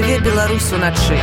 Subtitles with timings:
[0.00, 1.18] жыве беларус уначы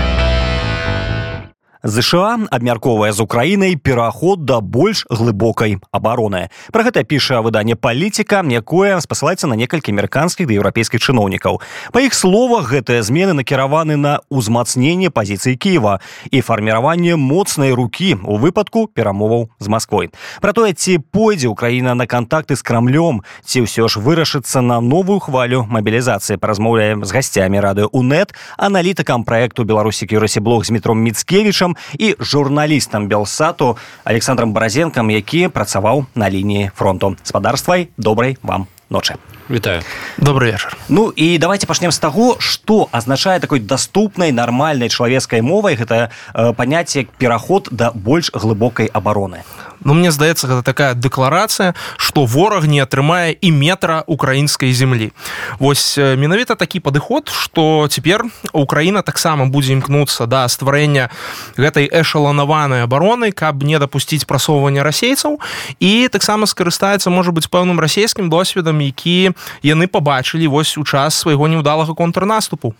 [1.87, 6.51] ЗША абмяркоўвае з украінай пераход да больш глыбокай абароны.
[6.75, 11.63] Про гэта піша выданне палітыка якое спасылаецца на некалькі амерыканскіх да еўрапейскіх чыноўнікаў.
[11.95, 18.35] Па іх словах гэтыя змены накіраваны на ўзмацненне пазіцыі Киева і фарміраванне моцнай рукі у
[18.35, 20.11] выпадку перамоваў з Масквой.
[20.43, 25.23] Про тое ці пойдзе Украіна на кантакты з крамлём ці ўсё ж вырашыцца на новую
[25.23, 31.67] хвалю мабілізацыі паразмаўляем з гасцямі рады унет аналітыкам проекту беларусі кюрасі блог з метром міцкевічам
[31.67, 37.15] рэдактарам і журналістам белсату александром баразенкам які працаваў на лініі фронту.
[37.23, 39.15] Спадарствай добрай вам ночы
[39.49, 39.81] Вітаю.
[40.17, 45.75] Добрый вечар Ну і давайте пачнем з таго што азначае такой даступнай нармальнай чалавецкай мовай
[45.75, 49.43] гэта э, паняцце пераход да больш глыбокай абароны.
[49.85, 55.11] Ну мне здаецца гэта такая дэкларацыя што вораг не атрымае і метра украінскай землі.
[55.59, 61.07] Вось менавіта такі падыход што цяпер Украіна таксама будзе імкнуцца да стварэння
[61.55, 65.39] гэтай эшаланаванай абароны каб не дапусціць прасоўвання расейцаў.
[65.79, 71.47] І таксама скарыстаецца можа быць пэўным расійскім досведам які яны побачылі вось у час свайго
[71.47, 72.75] неўдалага контрнаступу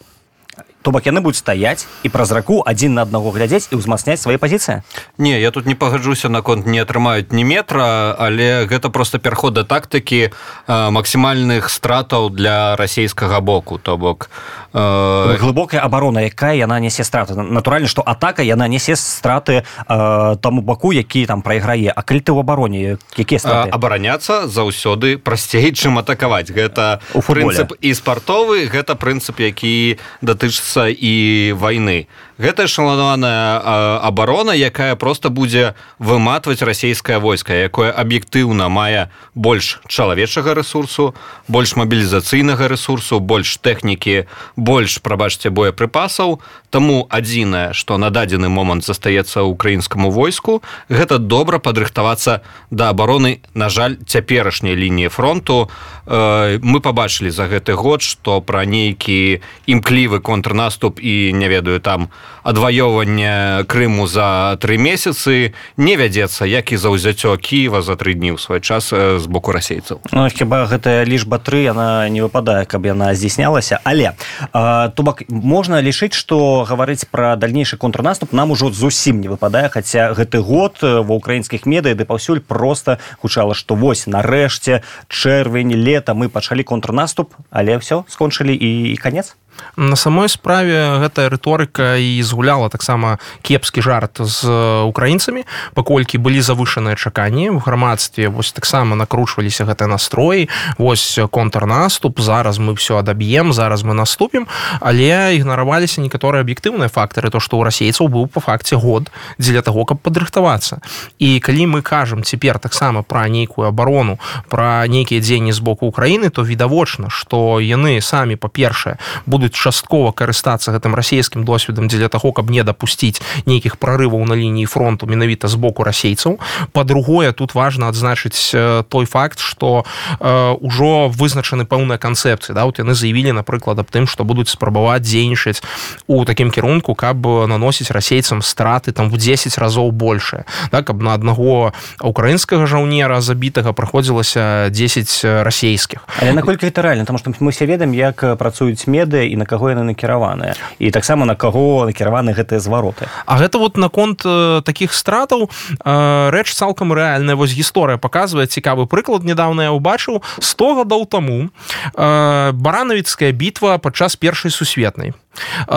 [0.88, 4.40] то бок яны будуць стаяць і праз раку адзін на аднаго глядзець і ўзмацняць свае
[4.40, 4.88] пазіцыі?
[5.20, 9.68] Не я тут не пагаджуся наконт не атрымаюць ні метра але гэта просто пераход да
[9.68, 10.32] тактыкі
[10.68, 13.76] максімальных стратаў для расійскага боку.
[13.84, 14.30] То бок
[14.72, 15.36] э...
[15.36, 17.36] глыбокая абарона якая яна нясе страты.
[17.36, 21.92] Натуральна што атака яна нясе страты э, таму баку які там прайграе.
[21.92, 23.44] А калі ты ў абароне якія
[23.76, 26.48] абараняцца заўсёды прасцей чым атакаваць.
[26.48, 33.58] Гэта у прынцып і спартовы гэта прынцып які датычыцца хаоса і войны гэта шаланаваная
[34.06, 41.16] абарона якая просто будзе выматваць расійскае войска якое аб'ектыўна мае больш чалавечага ресурсу
[41.48, 46.39] больш мабілізацыйнага ресурсу больш тэхнікі больш прабачце боепрыпасаў.
[46.70, 53.70] Таму адзінае што на дадзены момант застаецца украінскаму войску гэта добра падрыхтавацца да абароны на
[53.70, 55.70] жаль цяперашняй лініі фронту.
[56.05, 60.20] Э, мы побачылі за гэты год што пра нейкі імклівы
[60.67, 62.10] контрнаступ і не ведаю там
[62.44, 65.54] адваёўванне крыму за тры месяцы.
[65.78, 69.52] Не вядзецца як і за ўзяццё Киева за тры дні ў свой час з боку
[69.52, 70.00] расейцаў.
[70.11, 73.80] Ну, хіба гэтая лічба тры яна не выпадае каб яна здійснялася?
[73.83, 74.16] Але
[74.52, 80.11] то бок можна лічыць што гаварыць пра дальнейшы контрнаступ нам ужо зусім не выпадае хаця
[80.16, 86.30] гэты год ва ўкраінскіх медыя ды паўсюль просто гучала што вось нарэшце чэрвень лета мы
[86.30, 89.36] пачалі контрнаступ але ўсё скончылі і, і канец
[89.78, 94.50] на самой справе гэтая рыторыка і згуляла таксама кепскі жарт з
[94.84, 95.45] украінцамі.
[95.73, 102.73] Паколькі былі завышаныя чаканні в грамадстве вось таксама накручваліся гэтыя настроі вось контрнаступ зараз мы
[102.73, 104.48] все адаб'ем зараз мы наступім.
[104.80, 109.86] Але ігнараваліся некаторыя аб'ектыўныя фактары то што ў расейцаў быў по факце год дзеля того
[109.86, 110.82] каб падрыхтавацца.
[111.20, 114.17] І калі мы кажам цяпер таксама пра нейкую абарону
[114.50, 120.12] пра нейкія дзеянні з боку Украіны то відавочна што яны самі па-першае будуць будуць часткова
[120.12, 125.48] карыстацца гэтым расійскім досведам дзеля таго каб не дапусціць нейкіх прорываў на лініі фронту менавіта
[125.48, 126.40] з боку расейцаў.
[126.74, 128.52] По-другое тут важно адзначыць
[128.90, 129.86] той факт что
[130.19, 132.66] ўжо вызначаны пэўныя канцэпцыі да?
[132.66, 135.64] Вот яны заявілі напрыклад аб тым что будуць спрабаваць дзейнічаць
[136.08, 141.14] у такім кірунку каб наносіць расейцам страты там в 10 разоў больше да, каб на
[141.14, 141.72] аднаго
[142.02, 147.94] украінскага жаўнера забітага праходзілася 10 расійскіх але наколькі это реально потому что мы все ведаем
[147.94, 150.57] як працуюць меды і на каго яны накіраваныя.
[150.80, 153.07] І таксама на каго накіраваны гэтыя звароты.
[153.25, 157.36] А гэта вот наконт э, таких стратаў э, рэч цалкам рэальная.
[157.36, 161.50] Вось гісторыя показывае цікавы прыклад недавно я убачыў 100 гадоў таму
[161.94, 165.13] э, баранавіцкая бітва падчас першай сусветнай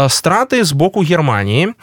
[0.09, 1.75] страты з боку германії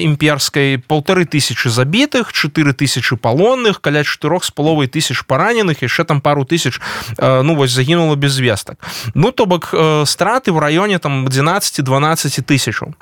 [0.00, 6.20] імперскай полторы тысячи забітых 4 тысячи палонных каля чатырох з паловай тысяч параненых яшчэ там
[6.20, 6.80] пару тысяч
[7.18, 8.76] ну вось загінула без звестак
[9.14, 12.94] ну то бок страты в раёне там 11-12 тысячаў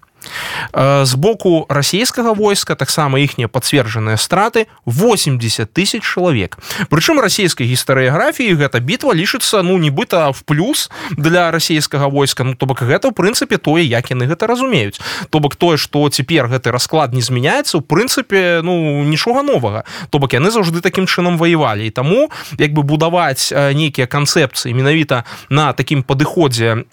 [0.73, 6.59] з боку расійскага войска таксама іхнія пацверджаныя страты 80 тысяч чалавек
[6.91, 12.45] прычым расійскай гістарыяграфіі гэта бітва лічыцца ну нібыта в плюс для расійскага войска.
[12.45, 15.01] Ну то бок гэта ў прынцыпе тое як яны гэта разумеюць.
[15.31, 19.85] То бок тое што цяпер гэты расклад не змяняецца у прынцыпе ну нічога новага.
[20.11, 21.87] То бок яны заўжды такім чынам ваявалі.
[21.87, 26.85] І таму як бы будаваць нейкія канцэпцыі менавіта на такім падыходзе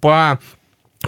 [0.00, 0.38] по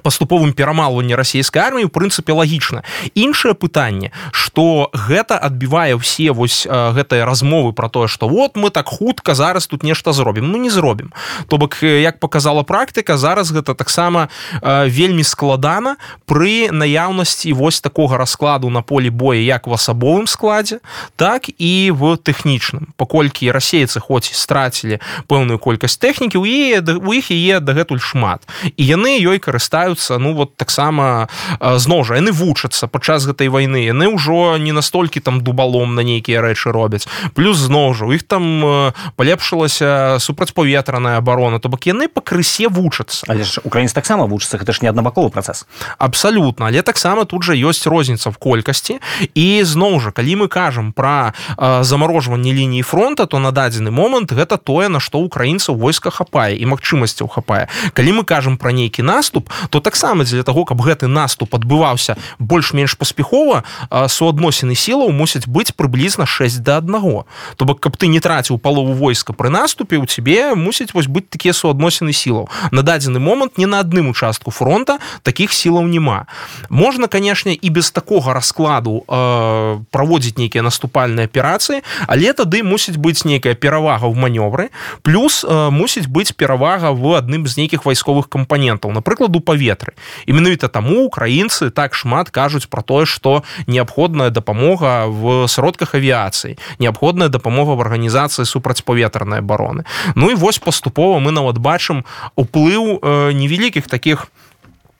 [0.02, 2.82] паступовым перамалванні расійскай арміі у прынцыпе лагічна.
[3.14, 8.88] Іншае пытанне что гэта адбівае ўсе вось гэтыя размовы про тое что вот мы так
[8.88, 11.12] хутка зараз тут нешта зробім ну не зробім.
[11.48, 14.28] То бок як показала практыка зараз гэта таксама
[14.62, 15.96] вельмі складана
[16.26, 20.80] при наяўнасці вось такога раскладу на полі боя як в асабовым складзе
[21.16, 22.92] так і в тэхнічным.
[22.96, 28.44] Паколькі расейцы хоць страцілі пэўную колькасць тэхнікі у е у іх яе дагэтуль шмат.
[28.76, 31.28] І яны ёй карыстаюць змагаюцца ну вот таксама
[31.60, 36.40] зноў жа яны вучацца падчас гэтай войны яны ўжо не настолькі там дубалом на нейкія
[36.40, 37.08] рэчы робяць.
[37.34, 41.58] Плюс зноў жа у іх там палепшылася супрацьпаветраная абарона.
[41.60, 43.24] То бок яны пакрысе вучацца.
[43.28, 45.66] Але ж украінец таксама вучыцца гэта ж не аднабаковы працэс.
[45.98, 46.68] Абсалютна.
[46.68, 49.00] Але таксама тут жа ёсць розніца в колькасці.
[49.34, 54.58] І зноў жа калі мы кажам про замарожванне лініі фронта то на дадзены момант гэта
[54.58, 57.68] тое на што украінцаў войска хапае і магчымасцяў хапае.
[57.94, 62.96] Калі мы кажам про нейкі наступ то таксама дзеля того каб гэты наступ адбываўся больш-менш
[62.98, 67.26] паспяхова суадносіны сілаў мусяць быць прыблізна 6 до аднаго.
[67.56, 71.28] То бок каб ты не траціў палову войска пры наступе у цябе мусіць вось быць
[71.28, 72.48] такія суадносіны сілаў.
[72.70, 76.26] На дадзены момант не на адным участку фронта таких сілаў няма.
[76.68, 83.24] Можна канешне і без такога раскладу э, праводзіць нейкія наступальныя аперацыі але тады мусіць быць
[83.24, 84.70] нейкая перавага в манёвры
[85.02, 90.32] плюс э, мусіць быць перавага в адным з нейкіх вайсковых кампанентаў напрыкладу па паветры і
[90.32, 97.28] менавіта таму украінцы так шмат кажуць про тое что неабходная дапамога в сродках авіяцыі неабходная
[97.28, 99.84] дапамога в арганізацыі супрацьпаветранай обороны
[100.14, 102.04] Ну і вось паступова мы нават бачым
[102.36, 104.28] уплыў э, невялікіх таких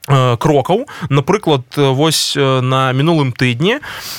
[0.09, 0.87] э, крокаў.
[1.11, 3.79] Напрыклад вось э, на мінулым тыдні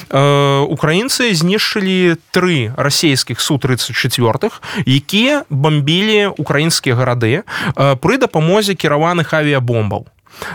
[0.09, 4.51] украінцы знішчылі тры расійскіх су 34
[4.85, 7.43] якія бомбілі украінскія гарады
[7.75, 10.07] пры дапамозе кіраваных авіабомбаў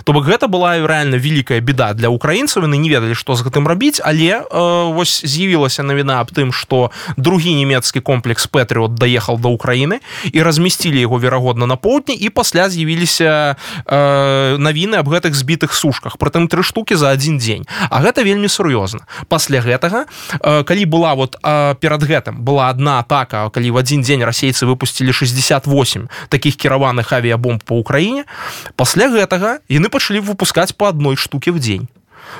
[0.04, 2.64] то бок гэта была реально вялікая беда для украінцаў.
[2.64, 6.90] Яны не ведалі што з гэтым рабіць але э, вось з'явілася навіна аб тым что
[7.16, 10.00] другі нямецкі комплекс пэтрыот даехал до Украіны
[10.32, 16.18] і размясцілі яго верагодна на поўдні і пасля з'явіліся э, навіны аб гэтых збітых сушках.
[16.18, 17.66] Прытым тры штуки за один дзень.
[17.90, 19.06] А гэта вельмі сур'ёзна.
[19.28, 20.06] Пасля гэтага
[20.40, 24.66] э, калі была вот э, перад гэтым была одна атака калі в один дзень расейцы
[24.66, 28.24] выпусцілі 68 таких кіраваных авіабомб по Украіне
[28.76, 31.90] пасля гэтага яны пачалі выпускаць по адной штуке в дзень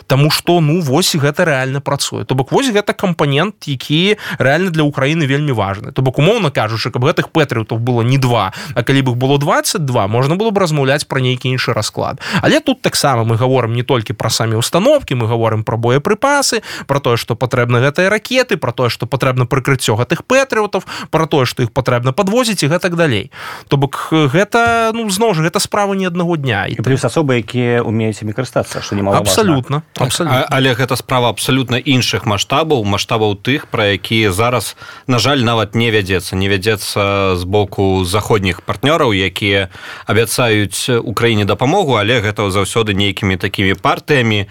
[0.07, 2.25] Таму что ну вось гэта реально працуе.
[2.25, 5.93] То бок вось гэта кампанент які реально для Украіны вельмі важны.
[5.93, 10.09] То бок умоўно кажучы каб гэтых пэтрыутов было не два А калі их было 22
[10.09, 12.21] можна было бы размаўляць про нейкі іншы расклад.
[12.43, 17.01] Але тут таксама мы говорим не толькі про самі установки мы говорим про боепрыпасы про
[17.01, 21.63] тое что патрэбна гэтыя ракеты про тое что патрэбна прыкрыццё гэтых пэтрыутов про тое что
[21.63, 23.31] их патрэбна подвозіць і гэтак далей.
[23.69, 26.67] То бок гэта ну зноў жа гэта справа не аднаго дня.
[26.67, 30.11] І плюс асобы якія умеюць імі карыстацца что не абсолютно Так,
[30.51, 34.77] але гэта справа абсалютна іншых маштабаў маштабаў тых пра якія зараз
[35.07, 36.37] на жаль нават не вядзецца.
[36.37, 39.69] Не вядзецца з боку заходніх партнёраў якія
[40.07, 41.97] абяцаюць украіне дапамогу.
[41.97, 44.47] Але гэта заўсёды нейкімі такімі партыямі.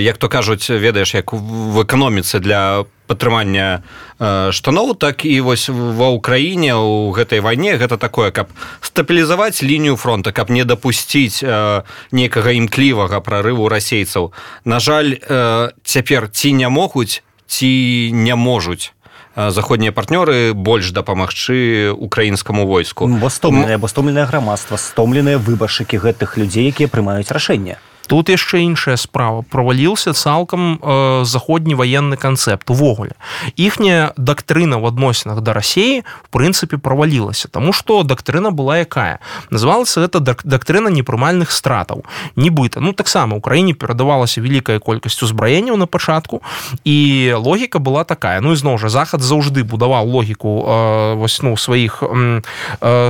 [0.00, 3.82] Як то кажуць ведаеш як в эканоміцы для падтрымання
[4.18, 8.50] э, штаноў так і вось ва ўкраіне ў гэтай вайне гэта такое каб
[8.82, 11.82] стабілізаваць лінію фронта каб не дапусціць э,
[12.12, 14.34] некага імклівага прарыву расейцаў.
[14.64, 17.70] На жаль э, цяпер ці не могуць ці
[18.12, 18.92] не можуць
[19.36, 23.06] заходнія партнёры больш дапамагчы украінскаму войску.
[23.06, 27.76] Бо стомленае бо стомленае грамадства стомленыя выбаршчыкі гэтых людзей якія прымаюць рашэнне
[28.06, 29.42] тут яшчэ іншая справа.
[29.50, 33.12] Праваліўся цалкам э, заходні военны канцэпт увогуле.
[33.56, 39.18] Іхняя дактрына в адносінах да рассіі в прынцыпе правалілася тому что дактрына была якая.
[39.50, 42.04] Называлася это дактрына непрымальных стратаў.
[42.36, 46.42] Нібыта ну таксама украіне перадавалася вялікая колькасць узбраенняў на пачатку
[46.84, 48.40] і логіка была такая.
[48.40, 52.40] Ну ізноў жа захад заўжды будаваў логіку э, вось ну сваіх э,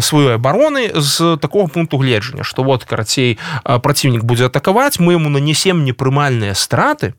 [0.00, 5.14] сваёй обороны з такого пункту гледжання что вот карацей э, праціўнік будзе атакаваць атакаваць мы
[5.14, 7.14] ему нанесем непрымальныя страты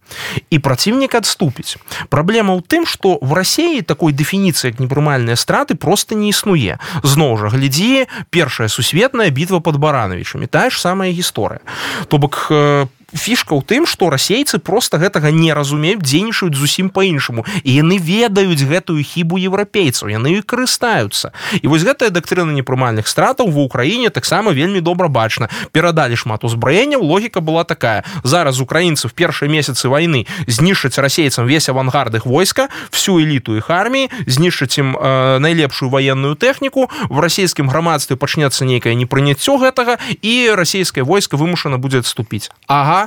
[0.50, 1.78] і праціўнік адступіць
[2.10, 7.38] праблема ў тым что в рассіі такой дэфініцыі як непрымальныя страты просто не існуе зноў
[7.38, 11.62] жа глядзі першая сусветная бітва под барановичамі тая ж самая гісторыя
[12.08, 17.48] то бок по фішка ў тым што расейцы просто гэтага не разумеюць дзейнічаюць зусім по-іншаму
[17.64, 21.32] і яны ведаюць гэтую хібу еўрапейцаў яны і карыстаюцца.
[21.64, 25.48] І вось гэтая дактрына непрымальных стратаў ва ўкраіне таксама вельмі добра бачна.
[25.72, 28.04] Перадалі шмат узбраенняў логіка была такая.
[28.24, 33.70] Зараз украінцы в першыя месяцы войны знішчаць расейцам весь авангард их войска всю эліту их
[33.72, 36.92] арміі знішчаць ім э, найлепшую военную тэхніку.
[37.08, 42.52] В расійскім грамадстве пачнецца нейкае непрыняццё гэтага і расійскае войска вымушана будзе адступіць.
[42.68, 43.07] Ага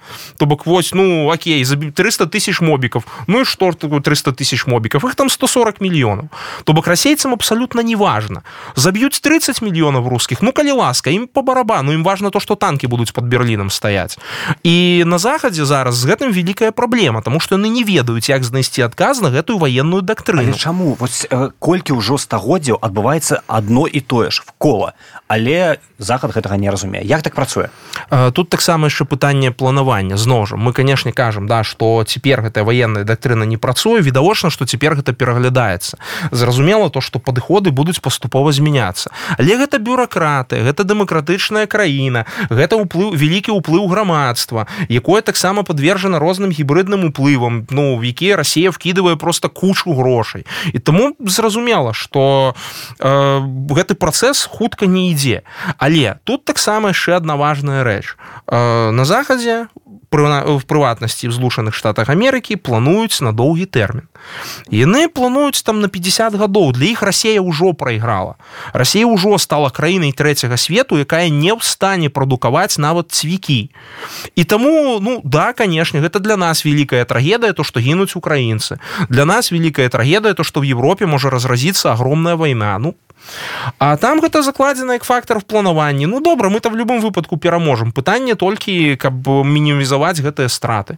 [0.37, 4.67] то бок вось ну окей за 300 тысяч мобіков ну и что такое 300 тысяч
[4.67, 6.29] мобіков их там 140 мільёнаў
[6.63, 8.43] то бок расейцам абсолютно неважно
[8.75, 12.87] заб'юць 30 мільёнов русских ну калі ласка ім по барабану ім важно то что танки
[12.87, 14.19] будуць под берліном стаять
[14.63, 18.81] і на захадзе зараз з гэтым великкая праблема тому что яны не ведаюць як знайсці
[18.81, 20.95] адказ на гэтую военную дактрыну чаму?
[20.99, 21.25] Вось
[21.59, 24.93] колькі ўжо стагоддзяў адбываецца одно і тое ж в кола.
[25.27, 27.01] Але захад гэтага не разумее.
[27.03, 27.69] Як так працуе?
[28.09, 29.51] Тут таксама яшчэ пытанне
[29.91, 34.49] планавання зноў жа мы канешне кажам да что цяпер гэтая военная дактрына не працуе відавочна
[34.49, 35.97] что цяпер гэта пераглядаецца
[36.31, 43.11] зразумела то что падыходы будуць паступова змяняцца але гэта бюракраты гэта дэмакратычная краіна гэта ўплыў
[43.11, 49.49] вялікі ўплыў грамадства якое таксама подвержана розным гібридным уплывам ну в якія Росія вкидывае просто
[49.49, 52.55] кучу грошай і таму зразумела что
[52.99, 53.39] э,
[53.75, 55.43] гэты працэс хутка не ідзе
[55.77, 58.15] але тут таксама яшчэ одна важная рэч э,
[58.51, 59.67] на захадзе
[60.11, 64.11] в прыватнасці в злучаных штатах Амерыкі плануюць на доўгі тэрмін.
[64.67, 66.75] Яны плануюць там на 50 гадоў.
[66.75, 68.35] Для іх Росія ўжо прайграла.
[68.73, 73.71] Росія ўжо стала краінай трэцяга свету якая не ў стане прадукаваць нават цвікі.
[74.35, 78.83] І таму ну да канешне гэта для нас вялікая трагедыя то што гінуць украінцы.
[79.07, 82.75] Для нас вялікая трагедыя то што в Европе можа разразіцца огромная вайна.
[82.79, 82.95] Ну
[83.77, 86.05] А там гэта закладзена як фактор в планаванні.
[86.05, 87.91] Ну добра мы то в любом выпадку пераможам.
[87.91, 90.97] Пытанне толькі каб мінімізаваць гэтыя страты.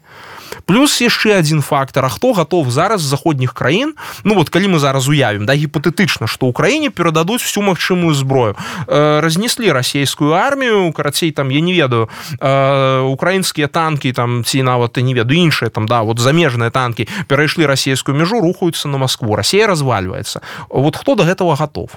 [0.66, 3.94] Плюс яшчэ один фактор А хто готов зараз заходніх краін
[4.24, 8.56] Ну вот калі мы зараз уявім да гіпотетычна что Украіне перададуць всю магчымую зброю.
[8.88, 14.98] Э, разнеслі расійскую армію карацей там я не ведаю э, украінскія танки там ці нават
[14.98, 19.68] не ведаю іншыя там да вот замежныя танки перайшлі расійскую мяжу рухаюцца на Москву Росія
[19.68, 20.42] развальваецца.
[20.70, 21.90] Вот хто до гэтага готов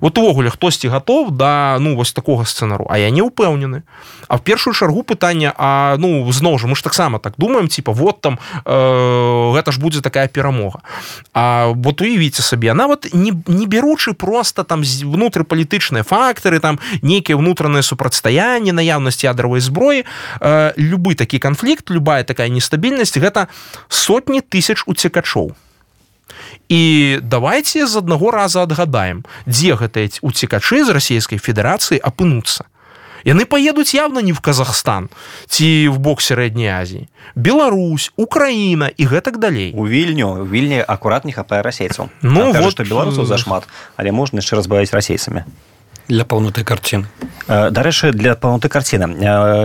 [0.00, 3.82] вот увогуле хтосьці готов да ну вось такого сцэнару а я не упэўнены
[4.28, 7.92] а в першую чаргу пытання а ну зноў жа мы ж таксама так думаем типа
[7.92, 10.80] вот там э, гэта ж будзе такая перамога.
[11.34, 17.82] А вот уявіце сабе нават не, не бяручы просто там внутрыпалітычныя фактары там нейкіе ўнутранае
[17.82, 20.04] супрацьстаянне наяўнасці ядравай зброі
[20.40, 23.48] э, любы такі канфлікт любая такая нестабільнасць гэта
[23.88, 25.52] сотні тысяч уцекачоў
[26.68, 32.64] і давайте з аднаго раза адгадаем дзе гэтыя уцекачы з расійскай федэрацыі апынуцца.
[33.24, 35.08] Яны поедуць явно не в Казахстан
[35.46, 37.08] ці в бок сярэдняй Азіі.
[37.34, 39.70] Беларусь Украіна і гэтак далей.
[39.74, 42.10] У вільню вільні акурат не хапае расейцаў.
[42.22, 45.46] Ну вот што беларусаў зашмат але можна яшчэ разбавіць расейцамі
[46.08, 47.06] для паўноты карцін
[47.48, 49.06] дарэчы для паўноты карціны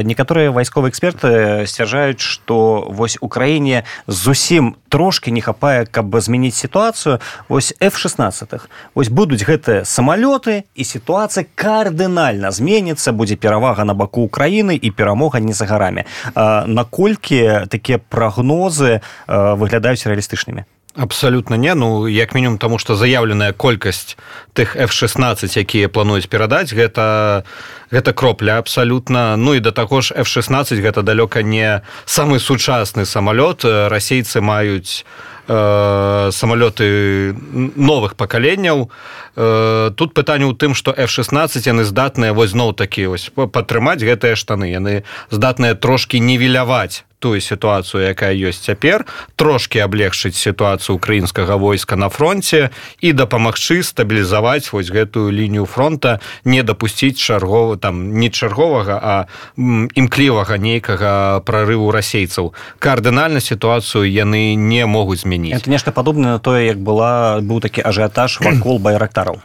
[0.04, 7.20] некаторыя вайсковыя эксперты сцвярджаюць што вось у краіне зусім трошки не хапае каб змяніць сітуацыю.
[7.50, 8.62] Вось f-16
[8.96, 15.40] ось будуць гэтыя самалёты і сітуацыя кардынальна зменіцца будзе перавага на баку Украіны і перамога
[15.40, 16.06] не за гарамі.
[16.36, 20.66] Наколькі такія прагнозы выглядаюць рэалістычнымі
[20.98, 21.76] абсолютно не.
[21.76, 24.18] Ну як мінімум тому что заявленая колькасць
[24.54, 27.44] тых f16 якія плануюць перадаць гэта
[27.92, 29.38] гэта кропля абсолютно.
[29.38, 35.06] Ну і да таго ж f16 гэта далёка не самы сучасны самалёт расейцы маюць
[35.48, 37.36] э, самалёты
[37.76, 38.90] новых пакаленняў
[39.36, 44.36] э, тут пытанне ў тым что f16 яны здатныя вось зноў такі вось падтрымаць гэтыя
[44.36, 44.66] штаны.
[44.66, 49.06] Яны здатныя трошки нівеляваць тую сітуацыю якая ёсць цяпер
[49.36, 52.70] трошки аблегчыць сітуацыю украінскага войска на фронте
[53.02, 59.16] і дапамагчы стабілізаваць вось гэтую лінію фронта не дапусціць чаргова там не чарговага а
[59.58, 62.54] імклівага нейкага прарыву расейцаў.
[62.80, 65.58] Кардынальна сітуацыю яны не могуць змяніць.
[65.58, 69.42] Это нешта падобна на тое як была быў такі ажыятаж вакол байрактараў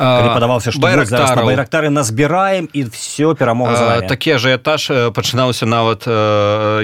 [0.00, 6.08] падаваўся што байрактары назбіраем і все перамога такі ажыятаж пачынаўся нават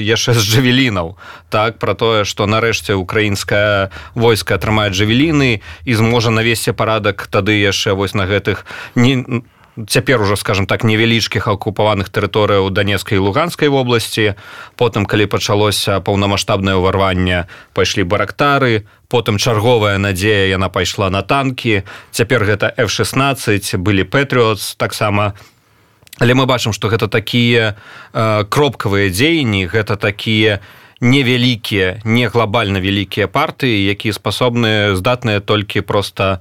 [0.04, 1.16] яшчэ з жавелінаў
[1.48, 7.96] так про тое што нарэшце украінскае войска атрымае жавеліны і зможа навесці парадак тады яшчэ
[7.96, 9.42] вось на гэтых не
[9.84, 14.34] цяпер ужо скажем так невялічкіх акупаваных тэрыторыяў данецкай луганскай вобласці.
[14.76, 17.44] Потым калі пачалося паўнамасштабнае ўварванне
[17.76, 21.84] пайшлі барактары потым чарговая надзея яна пайшла на танкі.
[22.10, 25.34] Цяпер гэта f16 былі пэтрыоц таксама.
[26.18, 27.76] Але мы бачым что гэта такія
[28.12, 30.60] э, кропкавыя дзеянні гэта такія
[31.00, 36.40] невялікія не глобальна вялікія партыі якія спасобныя здатныя толькі просто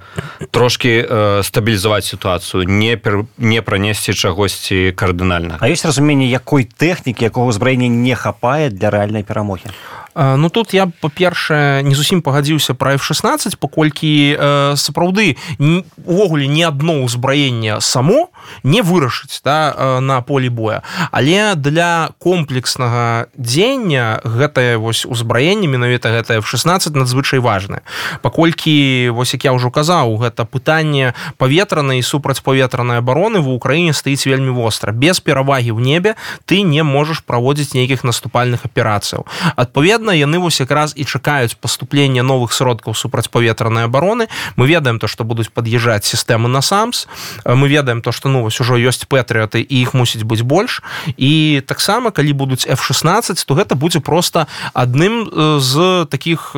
[0.52, 7.28] трошки э, стабілізаваць сітуацыю не пер, не пранесці чагосьці кардынальна А ёсць разуменне якой тэхнікі
[7.28, 9.68] якого ўзбраення не хапае для рэальнай перамогі
[10.16, 17.04] Ну тут я па-першае не зусім пагадзіўся пра f16 паколькі э, сапраўды увогуле ні адно
[17.04, 18.32] ўзбраенне само
[18.64, 20.82] не вырашыць да, на полі боя.
[21.12, 27.82] Але для комплекснага дзення гэтае вось узбраенне менавіта гэта f16 надзвычай важное
[28.22, 34.56] паколькі вось як я ўжо казаў гэта пытанне паветранай супрацьпаветранай абароны в Украіне стаіць вельмі
[34.56, 34.92] востра.
[34.92, 39.26] Без перавагі ў небе ты не можаш праводзіць нейкіх наступальных аперацыяў.
[39.56, 44.28] Адпаведна адпаведна яны вось якраз і чакаюць паступлення новых сродкаў супрацьпаветранай абароны.
[44.56, 47.08] Мы ведаем то что будуць пад'язджаць сістэмы на самс.
[47.46, 50.84] Мы ведаем то что ну вось ужо ёсць патрыоты і іх мусіць быць больш.
[51.18, 56.56] І таксама калі будуць f16 то гэта будзе просто адным з таких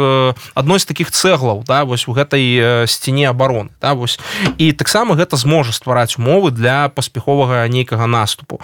[0.55, 4.19] адной з таких цэглаў да вось у гэтай сцяне обороны да вось.
[4.57, 8.59] І таксама гэта зможа ствараць умовы для паспяховага нейкага наступу.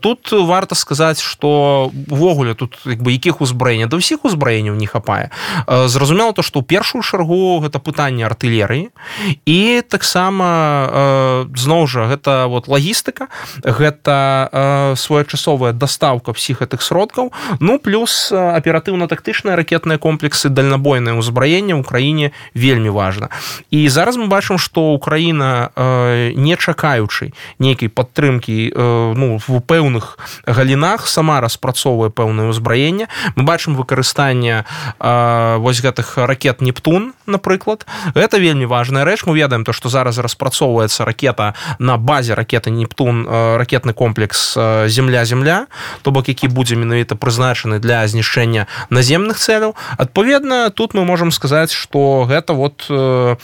[0.00, 3.86] Тут варта сказаць что увогуле тут як бы якіх узбраення?
[3.86, 5.30] Да ўсіх узбраенняў не хапае.
[5.66, 8.92] Зразумела то что ў першую чаргу гэта пытанне артылерыі
[9.48, 13.32] і таксама зноў жа гэта вот лагістыка
[13.64, 22.36] гэта своечасовая дастаўка всіх гэтых сродкаў ну плюс аператыўна-тактычныя ракетныя комплексы дальнабойнае ўзбраенне ў краіне
[22.52, 23.32] вельмі важна.
[23.72, 25.72] І зараз мы бачым что Украіна
[26.36, 28.76] не чакаючы нейкай падтрымкі
[29.16, 33.08] ну в пэўных галінах сама распрацоўвае пэўнае ўзбраенне.
[33.36, 34.64] Мы бачым выкарыстання выкарыстання
[35.58, 37.86] вось гэтых ракет нептун напрыклад.
[38.14, 39.24] Это вельмі важная рэч.
[39.26, 44.54] Мы ведаем то что зараз распрацоўваецца ракета на базе ракеты нептун ракетны комплекс
[44.86, 45.66] земля земля
[46.02, 49.76] то бок які будзе менавіта прызначаны для знішчэння наземных цэляў.
[49.98, 53.36] Адпаведна тут мы можемм сказаць что гэта вот у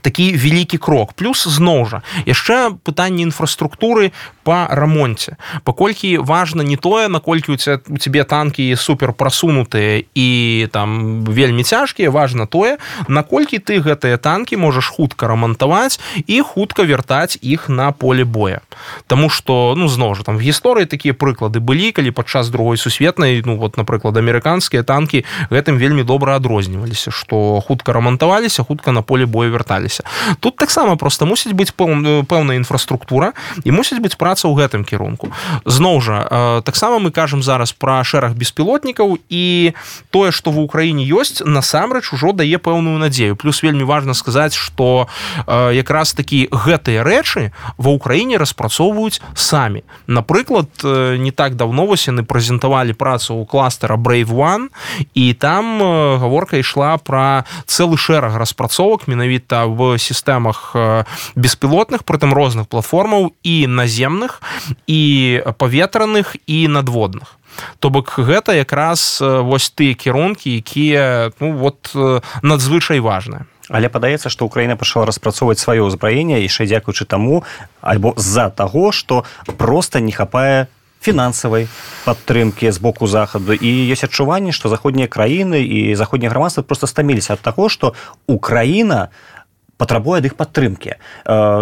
[0.00, 1.12] такі вялікі крок.
[1.12, 5.36] Плюс зноў жа яшчэ пытанне інфраструктуры по рамонце.
[5.64, 11.64] Паколькі важно не тое наколькі у тебя у тебе танки супер прасунутыя і там вельмі
[11.64, 17.92] цяжкія важно тое наколькі ты гэтыя танки можаш хутка рамантаваць і хутка вяртаць іх на
[17.92, 18.60] поле боя.
[19.06, 23.42] Таму что ну зноў жа там в гісторыі такія прыклады былі калі падчас другой сусветнай
[23.44, 29.26] ну вот напрыклад амерыканскія танки гэтым вельмі добра адрозніваліся что хутка рамантаваліся хутка на поле
[29.26, 30.04] боя вярталі займаліся
[30.40, 33.32] тут таксама просто мусіць быць пэўная інфраструктура
[33.64, 35.30] і мусіць быць праца ў гэтым кірунку.
[35.64, 39.74] Зноў жа таксама мы кажам зараз пра шэраг беспілотнікаў і
[40.10, 43.36] тое што в Украіне ёсць насамрэч ужо дае пэўную надзею.
[43.36, 45.06] Плюс вельмі важна сказаць что
[45.46, 49.84] якраз такі гэтыя рэчы ва ўкраіне распрацоўваюць самі.
[50.06, 54.68] Напрыклад не так давно вось яны прэзентавалі працу ў кластера brave one
[55.14, 55.78] і там
[56.20, 63.66] гаворка ішла пра цэлы шэраг распрацовак менавіта в сістэмах э, беспілотных прытым розных платформаў і
[63.66, 64.40] наземных
[64.86, 67.36] і паветраных і надводных.
[67.78, 73.46] То бок гэта якраз э, вось тыя кірункі якія ну вот э, надзвычай важныя.
[73.68, 77.44] Але падаецца што Украіна пачала распрацоўваць сваё ўзбраенне яшчэ дзякуючы таму
[77.80, 79.24] альбо з-за таго што
[79.56, 80.66] просто не хапае
[81.04, 81.68] фінансавай
[82.04, 83.52] падтрымкі з боку захаду.
[83.52, 87.94] І ёсць адчуванне што заходнія краіны і заходнія грамадства просто стаміліся ад таго што
[88.26, 89.33] Украіна не
[89.76, 90.96] патрабуе ад іх падтрымкі.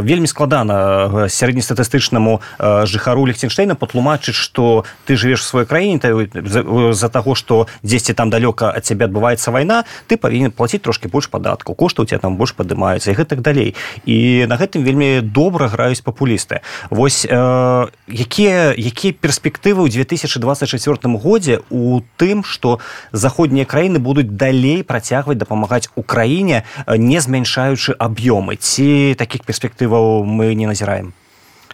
[0.05, 2.41] Вельмі складана сярэднестатыстычнаму
[2.85, 6.01] жыхару ліхтенштейна патлумачыць што ты жывеш в сваёй краіне
[6.93, 11.29] з-за таго што дзесьці там далёка ад цябе адбываецца вайна ты павінен плаціць трошки больш
[11.33, 13.75] падатку кошты у тебя там больш падымаюцца і гэтак далей.
[14.05, 16.61] І на гэтым вельмі добра граюць папулісты.
[16.91, 22.79] Вось якія якія перспектывы ў 2024 годзе у тым што
[23.13, 30.67] заходнія краіны будуць далей працягваць дапамагаць украіне не змяншаючы аб'ёмы ці такіх перспектываў мы не
[30.67, 31.13] назіраем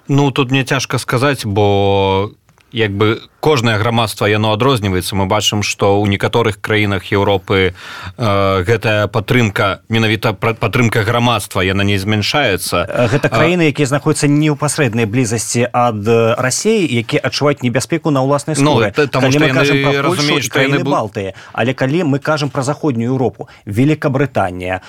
[0.09, 2.31] ну тут мне цяжка сказаць бо
[2.73, 5.15] як бы кожнае грамадства яно адрозніваецца.
[5.15, 11.99] Мы бачым што ў некаторых краінах Еўропы э, гэтая падтрымка менавіта падтрымка грамадства яна не
[11.99, 13.09] змяншаецца.
[13.09, 16.03] Гэта краіны якія знаходзяцца не ў пасрэднай блізасці ад
[16.37, 18.83] рассеі які адчуваць небяспеку на ўласнай ну,
[20.85, 24.83] балтыя але калі мы кажам пра заходнюю Еўропу Великабрытанія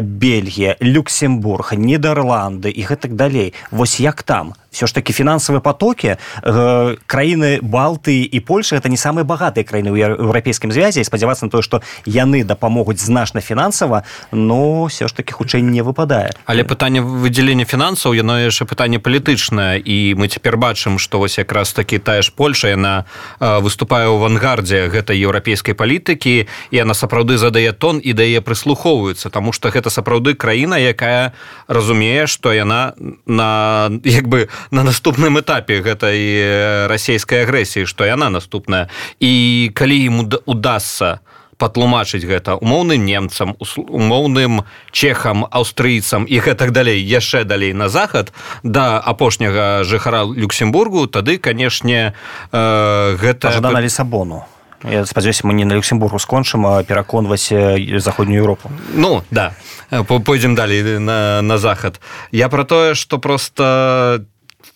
[0.00, 6.96] Бельгія люксембург нідерланды і гэтак далей вось як там все ж таки фінансавыя потоки э,
[7.06, 11.64] краіны балты і польша это не самыя багатыя краіны ў еўрапейскім звязе спадзявацца на тое
[11.64, 17.64] что яны дапамогуць значна фінансава но все ж таки хутчэй не выпадае але пытанне выдзялення
[17.64, 22.28] фінансаў яно яшчэ пытанне палітычнае і мы цяпер бачым што вось якраз такі тая ж
[22.36, 23.08] польша яна
[23.40, 29.56] выступае ў авангардзе гэтай еўрапейскай палітыкі і она сапраўды задае тон і дае прыслухоўваецца тому
[29.56, 31.32] что гэта сапраўды краіна якая
[31.64, 32.92] разумее что яна
[33.24, 38.88] на як бы на наступным этапе гэтай расійскай агрэсіі што яна наступная.
[39.20, 41.20] І калі ему удастся
[41.58, 48.98] патлумачыць гэта умоўным немцам умоўным чехам аўстрыйцам і гэтак далей яшчэ далей на захад да
[49.00, 52.12] апошняга жыхара люксембургу тады канешне
[52.52, 54.44] э, гэта на лісабону.
[54.84, 59.54] Я спадзяюся мы не на люксембургу скончым пераконваць заходнюю Еўропу ну да.
[59.88, 62.00] Пойдзем далей на, на захад.
[62.32, 64.26] Я про тое что просто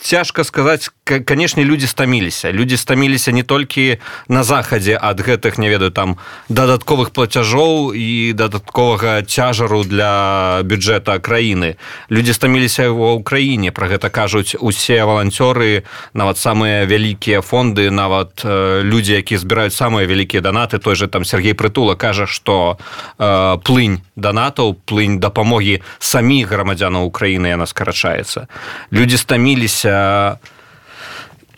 [0.01, 5.91] цяжка сказаць канешне людзі стаміліся людзі стаміліся не толькі на захадзе ад гэтых не ведаю
[5.91, 6.17] там
[6.49, 11.77] дадатковых плацяжоў і дадатковага цяжару для бюджэта краіны.
[12.11, 15.83] Людзі стаміліся ва ўкраіне про гэта кажуць усе валанцёры
[16.15, 21.25] нават самыя вялікія фонды нават э, людзі якія збіраюць самыя вялікія данаты той же там
[21.25, 22.79] Сергей притула кажа что
[23.19, 28.47] э, плынь данатаў плынь дапамогі саміх грамадзянаў Украіны яна скарачаецца.
[28.93, 30.39] Людзі стаміліся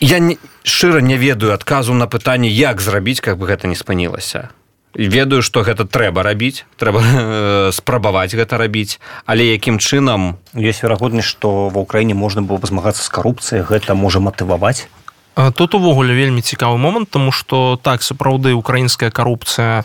[0.03, 4.51] я не, шчыра не ведаю адказу на пытанне як зрабіць как бы гэта не спынілася.
[4.93, 8.99] Ведаю что гэта трэба рабіць трэба э, спрабаваць гэта рабіць.
[9.25, 10.37] Але якім чынам?
[10.53, 14.91] Есть верагоднасць что ва ўкраіне можна было бы змагацца з карупцыяй гэта можа матываваць
[15.35, 19.83] тут увогуле вельмі цікавы момант тому что так сапраўды украінская карупцыя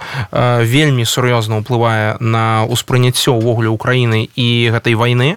[0.64, 5.36] вельмі сур'ёзна ўплывае на ўспрыняццё ўвогуле Украіны і гэтай вайны.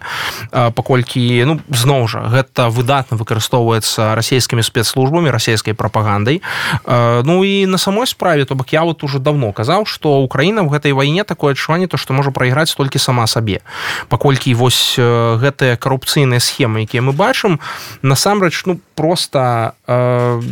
[0.51, 6.41] Паколькі ну зноў жа гэта выдатна выкарыстоўваецца расійскімі спецслужбамі расійскай прапагандай.
[6.87, 10.69] Ну і на самой справе то бок я вот уже давно казаў что Украіна в
[10.69, 13.61] гэтай вайне такое адчуванне то что можа прайграць толькі сама сабе.
[14.09, 17.59] Паколькі вось гэтыя карупцыйныя схемы якія мы бачым
[18.01, 20.00] насамрэч ну просто э,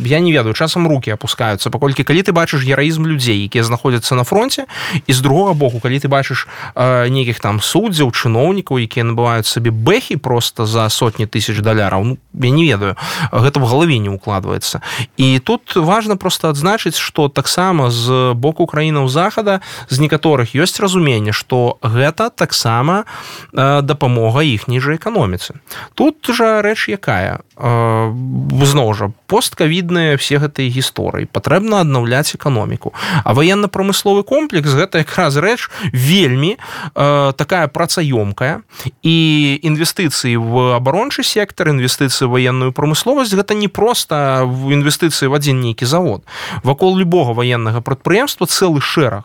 [0.04, 4.24] я не ведаю часам руки опускаются паколькі калі ты бачыш гераізм людзей якія знаходзяцца на
[4.24, 4.66] фронте
[5.06, 10.16] і з другога боку калі ты бачыш нейкіх там суддзяў чыноўнікаў якія набываюць сабе бэхі
[10.16, 12.96] просто за сотні тысяч даляраў ну, я не ведаю
[13.32, 14.80] гэта в галаве не укладваецца.
[15.16, 21.32] І тут важно просто адзначыць что таксама з боку краінаў захада з некаторых ёсць разуменне
[21.32, 23.04] что гэта таксама
[23.52, 25.60] дапамога іхняй жа эканоміцы.
[25.94, 31.28] Тут жа рэч якая зноў жа посткавідныя все гэтыя гісторыі.
[31.28, 32.92] Патрэбна аднаўляць эканоміку.
[33.24, 38.62] А военно-прамысловы комплекс гэта якраз рэч вельмі э, такая працаёмкая.
[39.02, 39.16] І
[39.62, 45.84] інвестыцыі в абарончы сектор інвестыцыі военную прамысловасць гэта не просто в інвестыцыі в адзін нейкі
[45.84, 46.24] завод.
[46.62, 49.24] Вакол любого военнага прадпрыемства цэлы шэраг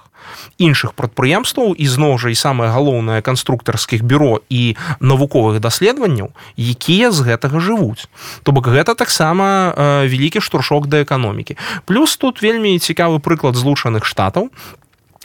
[0.58, 1.76] іншых прадпрыемстваў.
[1.76, 8.08] Ізноў жа і самае галоўнае канструктарскіх бюро і навуковых даследаванняў якія з гэтага жывуць.
[8.44, 9.74] То бок гэта таксама
[10.06, 11.58] вялікі штуршок да эканомікі.
[11.86, 14.50] Плюс тут вельмі цікавы прыклад злучаных штатаў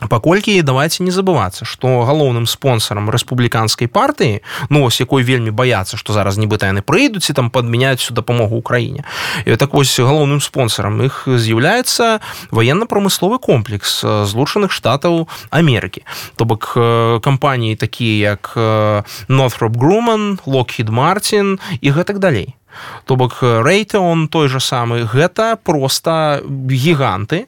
[0.08, 6.12] паколькі давайте не забывацца что галоўным спонсорам рэспубліканскай партыі ну ось якой вельмі баяцца что
[6.12, 9.04] зараз нібыта яны прыйдуць і там падмяняць всю дапамогу Украіне
[9.60, 16.02] так вось галоўным спонсорам іх з'яўляецца военно-прамысловы комплекс злучаных штатаў Амерыкі.
[16.36, 16.72] То бок
[17.20, 18.56] кампаніі такія як
[19.28, 22.56] Northrop Grumman Lockheed Martin і гэтак далей
[23.04, 25.04] то бок рэйтеон той же самы.
[25.04, 27.46] Гэта просто гіганты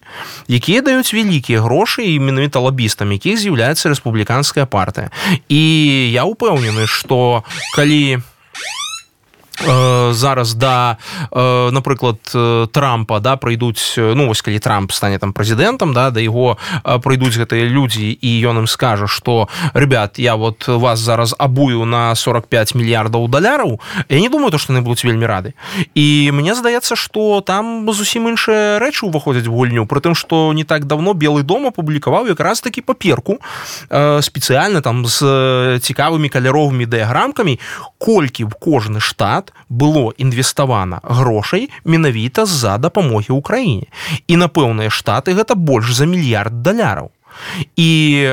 [0.49, 5.11] якія даюць вялікія грошы і менавіта лабістам якіх з'яўляецца рэспубліканская партыя.
[5.49, 5.63] І
[6.13, 7.45] я упэўнены что
[7.77, 8.32] калі у Э,
[10.13, 10.99] зараз да
[11.33, 12.19] напрыклад
[12.73, 17.69] трампа да прыйдуць ну вось калі трамп стане там прэзідэнтам да да яго прыйдуць гэтыя
[17.69, 23.29] людзі і ён ім скажа что ребят я вот вас зараз абую на 45 мільярдаў
[23.29, 25.55] даляраў я не думаю то что яны будуць вельмі рады
[25.95, 30.65] і мне здаецца что там зусім іншыя рэчы уваходзяць в гульню при тым что не
[30.65, 33.39] так давно белый дом апублікаваў якраз таки паперку
[33.89, 37.59] спецыяльна там з цікавымі каляровымі дыяграмкамі
[37.99, 43.89] колькі в кожны штат штат было інвеставана грошай менавіта з-за дапамогі ўкраіне
[44.29, 47.11] і на пэўныя штаты гэта больш за мільярд даляраў
[47.77, 47.91] і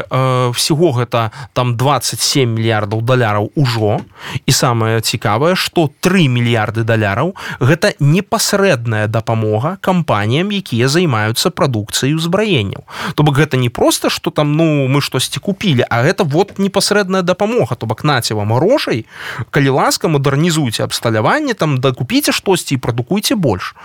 [0.09, 3.99] э, всего гэта там 27 мільярдаў даляраў ужо.
[4.45, 12.83] І самае цікавае что 3 мільярды даляраў гэта непасрэдная дапамога кампаніям якія займаюцца прадукцыяй узбраенняў.
[13.15, 17.21] То бок гэта не просто что там ну мы штосьці купілі а гэта вот непасрэдная
[17.21, 17.75] дапамога.
[17.75, 19.05] То бок наце вам грошай
[19.51, 23.75] калі ласка мадэрнізуйце абсталяванне там дакупіце штосьці і прадукуйце больш.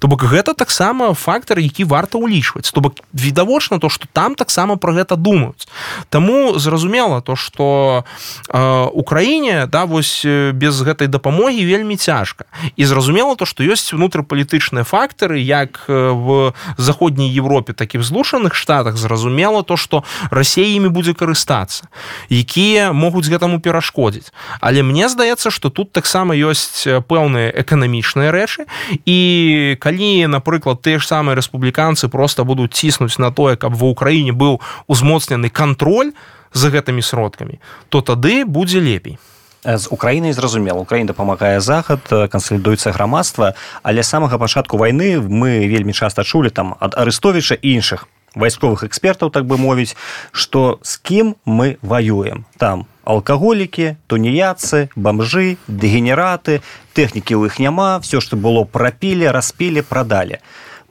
[0.00, 2.70] То бок гэта таксама фактор які варта ўлічваць.
[2.72, 5.68] То бок відавочна то что там таксама про гэта думаюць.
[6.08, 8.04] Таму зразумела то что
[8.48, 12.44] э, Украіне да вось без гэтай дапамогі вельмі цяжка.
[12.76, 18.54] І зразумела то что ёсць унутрыпалітычныя фактары як в заходняй Европе так і в злучаных
[18.54, 21.88] штатах зразумела то что Росія імі будзе карыстацца
[22.28, 24.32] якія могуць гэтаму перашкодзіць.
[24.60, 28.66] Але мне здаецца что тут таксама ёсць пэўныя эканамічныя рэчы.
[29.06, 34.32] І калі напрыклад тыя ж самыя рэспубліканцы просто будуць ціснуць на тое каб ва ўкраіне
[34.32, 34.49] быў
[34.88, 36.10] узмоцнены контроль
[36.52, 39.18] за гэтымі сродкамі то тады будзе лепей.
[39.64, 40.80] З Украінай зразумела.
[40.80, 43.54] Украіна дапамагае захад кансалідуецца грамадства.
[43.82, 49.44] Але самага пачатку вайны мы вельмі часта чулі там ад арыстовіча іншых вайсковых экспертаў так
[49.44, 49.96] бы мовіць
[50.32, 56.62] что з кім мы воюем там алкаголікі туніяцы бомжы дэгенераты
[56.94, 60.38] тэхнікі ў іх няма все что было прапілі распілі прадалі.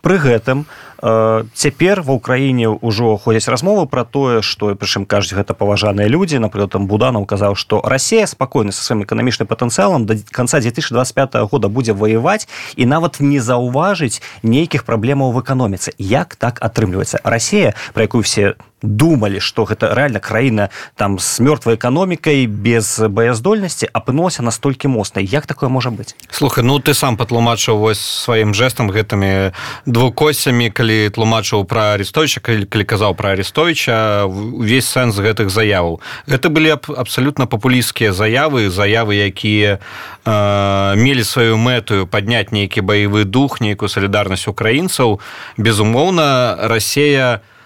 [0.04, 5.54] Пры гэтым у цяпер ва ўкраіне ўжо ходзяць размовы пра тое што прычым кажуць гэта
[5.54, 6.40] паважаныя людзі.
[6.44, 11.68] Напрыклад там буданаў казаў што Росія спакойна са сваім эканамічным патэнцыялам да канца 2025 года
[11.68, 15.96] будзе ваяваць і нават не заўважыць нейкіх праблемаў в эканоміцы.
[15.98, 17.24] Як так атрымліваецца?
[17.24, 23.90] Росія про якую все думалі что гэта реально краіна там с мёртвай эканомікай без баяздольнасці
[23.92, 26.16] апынулася настолькі моцнай як такое можа быть?
[26.32, 29.52] Слухай ну ты сам патлумачыў вось сваім жестам гэтымі
[29.86, 36.00] двукосямі калі тлумачыў про арестовича калі, калі казаў про арестовича увесь сэнс гэтых заяваў.
[36.28, 39.80] Гэта былі аб, абсолютно папулійскія заявы заявы якія
[40.26, 45.20] э, мелі сваю мэтую падняць нейкі баявы дух нейкую салідарнасць украінцаў.
[45.58, 47.59] Безумоўна Росія не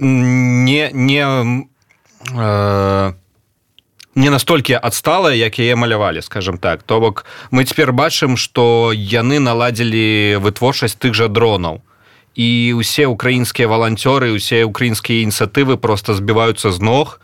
[0.00, 1.24] не не
[2.34, 3.12] э,
[4.14, 6.82] не настолькі адстала як яе малявалі скажем так.
[6.82, 11.82] То бок мы цяпер бачым что яны наладзілі вытворчасць тых жа дронаў.
[12.34, 17.20] І усе украінскія валанцёры усе украінскія ініцыятывы просто збіваюцца з ног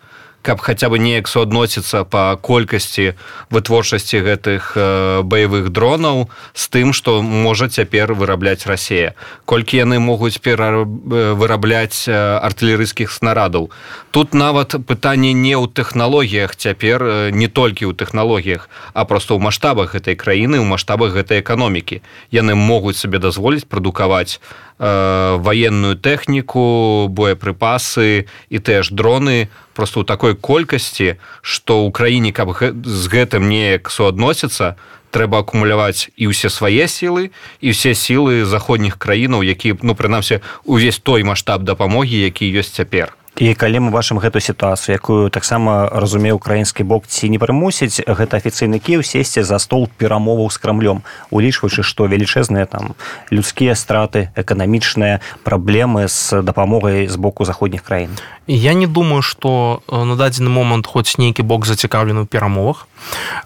[0.47, 3.19] каб хаця бы неяк суадносіцца па колькасці
[3.51, 10.39] вытворчасці гэтых э, баявых дронаў з тым што можа цяпер вырабляць рассея колькі яны могуць
[10.39, 13.71] пера вырабляць артылерыйскіх снарадаў
[14.15, 19.99] тут нават пытанне не ў тэхналогіях цяпер не толькі ў тэхналогіях а просто ў маштабах
[19.99, 22.03] гэтай краіны ў маштабах гэтай эканомікі.
[22.31, 24.39] Яны могуць сабе дазволіць прадукаваць
[24.79, 29.49] Военную тэхніку боепрыпасы і тыя ж дроны.
[29.73, 34.77] Просто ў такой колькасці што ў краіне каб з гэтым неяк суадносіцца
[35.17, 37.33] трэба акумуляваць і ўсе свае сілы
[37.65, 43.16] і ўсе сілы заходніх краінаў які ну прынамсі увесь той маштаб дапамогі які ёсць цяпер
[43.37, 48.41] і калі мы бачым гэту сітуацыю якую таксама разуме украінскі бок ці не прымусіць гэта
[48.41, 52.97] афіцыйны кіў сесці за стол перамоваў з крамлём улічваючы што велічэзныя там
[53.29, 58.17] людскія страты эканамічныя праблемы з дапамогай з боку заходніх краін.
[58.47, 62.89] Я не думаю что э, на дадзены момант хоць нейкі бок зацікаўлены ў перамовах.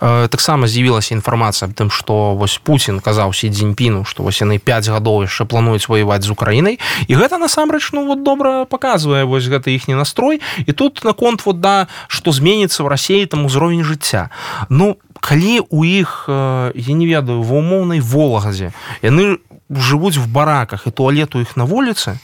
[0.01, 4.93] Э, таксама з'явілася інфармацыя аб тым што вось Путін казаўся дзеньпіну што вось яны 5
[4.93, 6.79] гадоў яшчэ плануюць ваяваць з Украінай.
[7.09, 10.45] І гэта насамрэч ну вот добра паказвае вось гэта іхні настрой.
[10.67, 14.29] І тут наконт вот да што зменіцца ў рассіі там узровень жыцця
[14.69, 19.39] ну калі у іх э, я не ведаю ва умоўнай волагазе яны
[19.71, 22.19] жывуць в бараках і туалету іх на вуліцы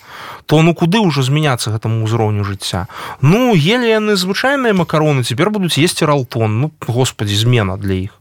[0.46, 2.86] то ну куды ўжо змяняцца гэтаму ўзроўню жыцця?
[3.20, 6.60] Ну ели яны звычайныя макароны цяпер будуць есці ралтон.
[6.60, 8.12] Ну господі змена для іх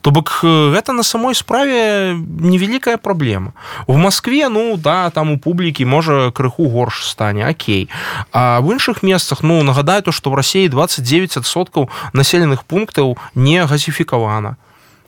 [0.00, 3.52] то бок гэта на самой справе невялікая праблема.
[3.86, 7.88] В москве ну да там у публікі можа крыху горш стане Окей
[8.32, 14.56] а в іншых месцах ну нагадаю то что в россии 29соткаў населеных пунктаў не газифікавана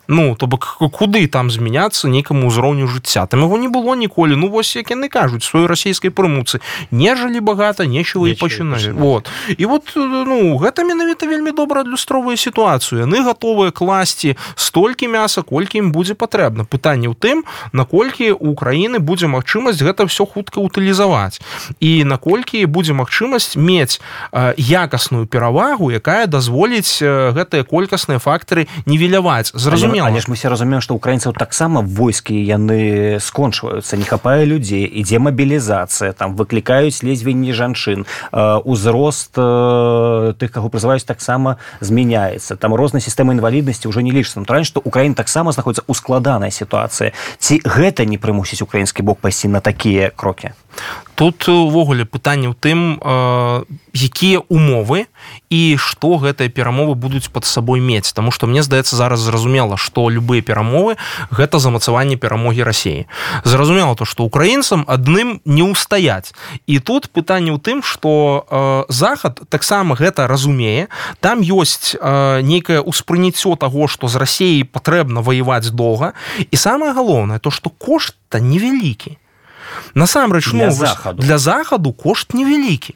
[0.09, 3.27] ну то бок куды там змяняцца нейкаму ўзроўню жыцця?
[3.27, 4.37] Там его не было ніколі.
[4.37, 6.61] Ну вось як яны кажуць сваёй расійскай прымуцы.
[6.91, 13.07] Нежалі багата нечего і пачыналі вот і вот ну гэта менавіта вельмі добра адлюстровая сітуацыю.
[13.07, 16.65] Яны гатовыя класці столькі мяса колькі ім будзе патрэбна.
[16.65, 21.41] Пытанне ў тым наколькі у Украіны будзе магчымасць гэта все хутка утылізаваць
[21.81, 24.01] і наколькі будзе магчымасць мець
[24.33, 29.53] якасную перавагу якая дазволіць гэтыя колькасныя фактары нівеляваць.
[29.55, 34.45] Зразумела зразумела але ж мы все разумеем что украінцаў таксама войскі яны скончваюцца не хапае
[34.45, 38.07] людзей ідзе мабілізацыя там выклікаюць лезвенні жанчын
[38.65, 44.81] узрост тых каго прызываюць таксама змяняецца там розныя сістэмы інваліднасці ўжо не лічыцца натуральна што
[44.85, 50.11] Украін таксама знаходіцца ў складанай сітуацыі ці гэта не прымусіць украінскі бок пайсці на такія
[50.13, 50.53] крокі
[51.17, 53.01] тут увогуле пытанне ў тым
[53.97, 55.09] якія умовы
[55.49, 58.13] і што гэтыя перамовы будуць под сабой мець.
[58.13, 61.01] Таму што мне здаецца зараз зразумела што любыя перамовы
[61.33, 63.09] гэта замацаванне перамогі рассіі
[63.45, 66.37] зразумела то што украінцам адным не ўстаяць.
[66.69, 70.93] І тут пытанне ў тым што э, захад таксама гэта разумее.
[71.25, 76.13] Там ёсць э, нейкае ўспрыняццё таго што з рассіяй патрэбна ваяваць доўга.
[76.45, 79.17] І самае галоўнае то што кошт-то невялікі
[79.95, 81.23] насамрэч для, ну, захаду.
[81.23, 82.95] для захаду кошт невялікі.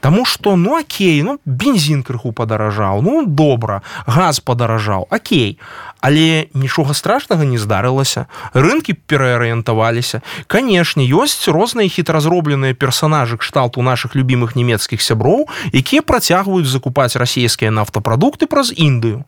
[0.00, 5.58] Таму что ну Окей ну бензин крыху падаражаў ну добра газ падаражаў Окей
[6.02, 10.20] але нічога страшнага не здарылася рынкі пераарыентаваліся.
[10.50, 18.50] Канешне ёсць розныя хітразробленыя персонажы кшталту наших любимых нямецкіх сяброў якія працягваюць закупаць расійскія нафтапрадукты
[18.50, 19.22] праз індыю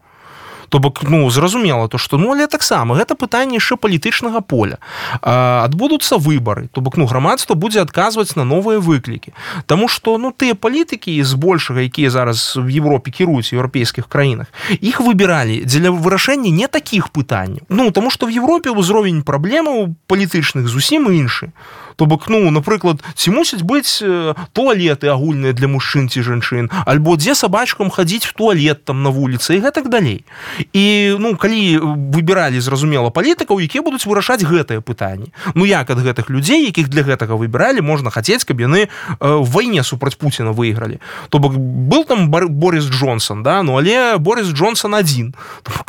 [0.68, 4.78] то бок ну зразумела то что ну але таксама гэта пытанне яшчэ палітычнага поля.
[5.20, 9.32] Адбудуцца выбары то бок ну грамадства будзе адказваць на новыя выклікі.
[9.66, 14.46] Таму что ну тыя палітыкі збольшага якія зараз в Европе кіруюць еўрапейскіх краінах
[14.80, 17.64] іх выбіралі дзеля вырашэння не таких пытанняў.
[17.68, 21.52] Ну тому что в Европе ўзровень праблемаў палітычных зусім іншы
[21.96, 27.16] то бок ну напрыклад ці мусяць быць э, туалеты агульныя для мужчын ці жанчын альбо
[27.16, 30.24] дзе сабачкам хадзіць в туалет там на вуліцы і гэтак далей.
[30.72, 31.78] І ну калі
[32.10, 35.30] выбіралі зразумела палітыкаў якія будуць вырашаць гэтае пытанне.
[35.54, 38.88] Ну як ад гэтых людзей якіх для гэтага выбіралі можна хацець каб яны э,
[39.20, 40.98] в вайне супраць Пуціна выйгралі.
[41.28, 45.34] То бок был там Борис Джонсон да ну але Борис Джонсон один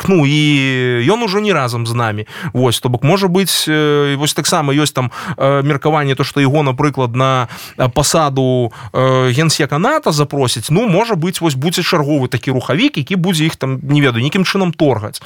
[0.08, 2.26] ну і ён ужо не разам з намі.
[2.52, 6.62] Вось то бок можа быць э, вось таксама ёсць там меркаванне меркаванне то что его
[6.62, 7.48] напрыклад на
[7.94, 13.46] пасаду э, генсека ната запросіць ну можа быть вось будзе чарговы такі рухавік які будзе
[13.46, 15.20] іх там не ведаю нейкім чынам торгаць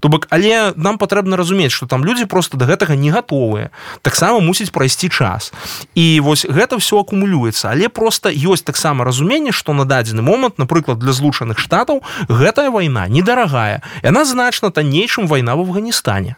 [0.00, 3.70] то бок але нам патрэбна разумець что там людзі просто до гэтага не гатовыя
[4.02, 5.52] таксама мусіць прайсці час.
[5.94, 10.98] І вось гэта все акумулюецца але просто ёсць таксама разуменне что на дадзены момант напрыклад
[10.98, 16.36] для злучаных штатаў гэтая вайна недарагая яна значна таннейшым вайна в Афганістане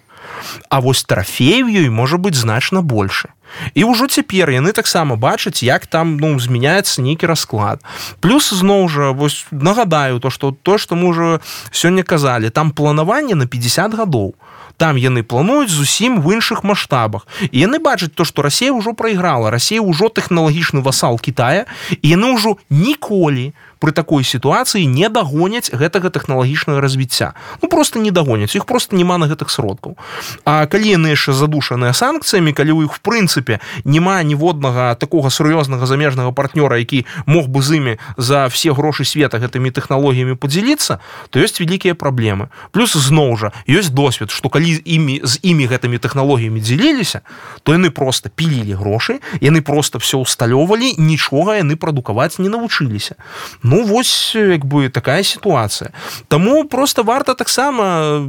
[0.69, 3.35] А вось трафею ёй можа быць значна больше
[3.75, 7.83] і ўжо цяпер яны таксама бачаць як там ну змяняецца нейкі расклад.
[8.21, 13.35] Плюс зноў жа вось нагадаю то что то что мы уже сёння казалі там планаванне
[13.35, 14.35] на 50 гадоў.
[14.77, 17.27] Там яны плануюць зусім в іншых маштабах.
[17.53, 19.51] І яны бачаць то что Росія ўжо прайграла.
[19.51, 21.67] Росія ўжо тэхналагічны васал Китая
[22.03, 27.37] і яны ўжо ніколі при такой сітуацыі не дагоняць гэтага тэхналагічнага развіцця.
[27.61, 30.01] Ну просто не дагоняць іх просто няма на гэтых сродкаў.
[30.49, 35.85] А калі яны яшчэ задушаныя санкцыямі калі ў іх в прынцыпе няма ніводнага такога сур'ёзнага
[35.85, 41.45] замежнага партнёра які мог бы з імі за все грошы света гэтымі тэхналогіямі подзяліцца то
[41.45, 42.49] ёсць вялікія праблемы.
[42.73, 47.21] Плюс зноў жа ёсць досвед что калі імі з імі гэтымі тэхналогіямі дзяліліся
[47.69, 53.21] то яны просто пілілі грошы яны просто все усталёвалі нічога яны прадукаваць не навучыліся.
[53.63, 55.91] ну Ну вось як бы такая сітуацыя.
[56.29, 58.23] Таму просто варта таксама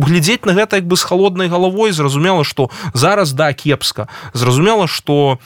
[0.00, 1.92] глядзець на гэта як бы з холоднай галавой.
[1.92, 4.08] Зразумела что зараз да кепска.
[4.32, 5.38] Зразумела что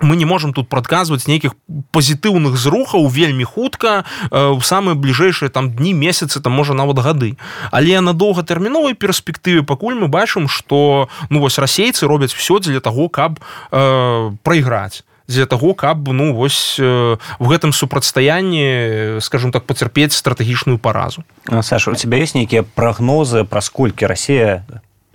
[0.00, 1.56] мы не можем тут прадказваць нейкіх
[1.90, 7.34] пазітыўных зрухаў вельмі хутка у э, самыя бліжэйшыя там дні месяцы там можа нават гады.
[7.72, 13.08] Але на доўгатэрміновай перспектыве пакуль мы бачым что ну вось расейцы робяць все дзеля того
[13.08, 13.40] каб
[13.72, 21.24] э, прайграць для того каб ну вось в гэтым супрацьстаянні скажем так пацярпець стратэгічную паразу.
[21.62, 24.64] Саша у тебя есть нейкія прагнозы праз колькі Росія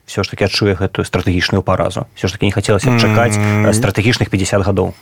[0.06, 2.06] все ж таки адчуе гэтую стратэгічную паразу?
[2.16, 3.74] Все ж таки не хацелася чакаць mm -hmm.
[3.74, 4.94] стратэгічных 50 гадоў.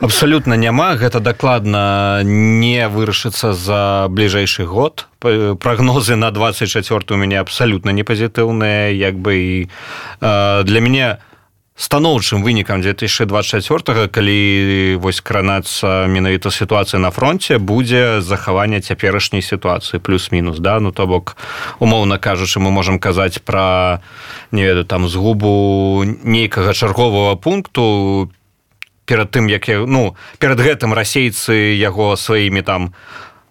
[0.00, 0.96] Абсолютно няма.
[0.96, 5.06] Гэта дакладна не вырашыцца за бліжэйшы год.
[5.58, 9.68] Прагнозы на 24 у мяне абсалютна не пазітыўныя як бы і
[10.64, 11.31] для мяне у
[11.76, 14.40] станоўчым вынікам 2024 калі
[15.00, 20.80] вось кранацца менавіта сітуацыя на фронте будзе захаванне цяперашняй сітуацыі плюс-мінус да?
[20.80, 21.36] Ну то бок
[21.80, 24.02] умоўна кажучы мы можемм казаць пра
[24.52, 28.30] не ведаю там згубу нейкага чарговага пункту
[29.06, 32.92] перад тым як я ну перад гэтым расейцы яго сваімі там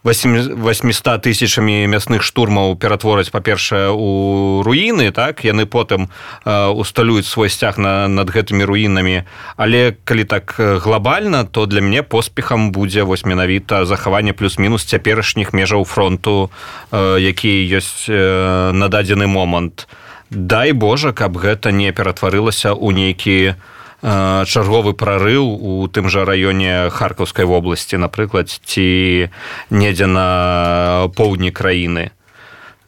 [0.03, 7.77] 800 тысячамі мясных штурмаў ператвораць па-першае у руіны так яны потым э, усталююць свой сцяг
[7.77, 13.85] на над гэтымі руінамі але калі так глобальна то для мяне поспехам будзе вось менавіта
[13.85, 16.49] захаванне плюс-мінус цяперашніх межаў фронту
[16.91, 19.87] э, якія ёсць э, на дадзены момант.
[20.31, 26.89] Дай Божа каб гэта не ператварылася ў нейкі у чарговы прарыў у тым жа раёне
[26.89, 29.29] харкаўскай вобласці напрыклад ці
[29.69, 32.09] недзе на поўдні краіны.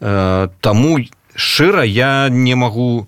[0.02, 0.98] Таму
[1.36, 3.08] шчыра я не магу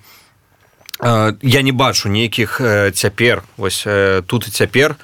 [1.01, 2.61] я не бачу нейкіх
[2.93, 3.83] цяпер вось
[4.29, 4.95] тут і цяпер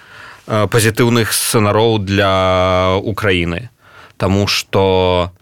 [0.46, 3.70] пазітыўных сцэнароў для Украіны.
[4.18, 5.34] Таму што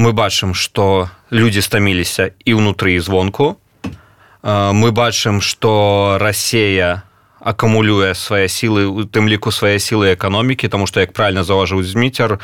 [0.00, 3.59] мы бачым што людзі стаміліся і ўнутры і звонку
[4.42, 7.04] мы бачым что Росія
[7.40, 12.38] акумулюе свае сілы у тым ліку свае сілы эканомікі тому что як правильно заўважыў зміцер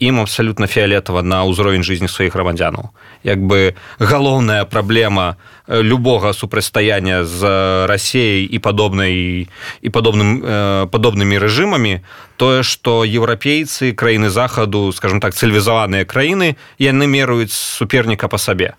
[0.00, 2.90] ім абсалютна фіолетава на ўзровень жизни сваіх грамадзянаў.
[3.22, 5.36] Як бы галоўная праблема
[5.68, 7.40] любога супрацьстаяння з
[7.86, 9.48] рассеяй і падобнай
[9.82, 12.00] і падобным падобнымі рэжымамі
[12.36, 18.74] тое что еўрапейцы краіны захаду скажем так цывілізаваныя краіны яны меруюць суперніка по сабе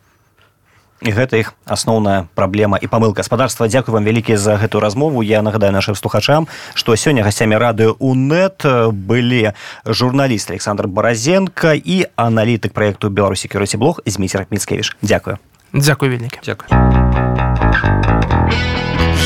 [1.05, 3.69] і гэта іх асноўная праблема і памылка гаспадарства.
[3.69, 5.21] Дзякую вам вялікі за гэтую размову.
[5.21, 9.53] Я нагадаю нашим слухачам што сёння гасцямі радыё унет былі
[9.85, 15.37] журналіст александр баразенко і аналітык проекту беларусі кіруці блог зміцер міцкевіш дзякую.
[15.73, 16.69] Дзякую вялікі дзякую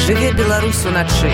[0.09, 1.30] жыве беларус уначы